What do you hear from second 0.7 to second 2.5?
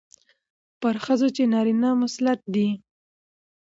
پر ښځو چې نارينه مسلط